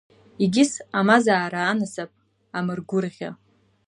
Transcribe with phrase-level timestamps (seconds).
[0.43, 2.11] Егьыс амазаара анасыԥ,
[2.57, 3.29] амыргәырӷьа.